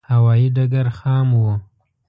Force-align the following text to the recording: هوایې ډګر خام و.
هوایې 0.11 0.47
ډګر 0.55 0.87
خام 0.97 1.27
و. 1.33 1.43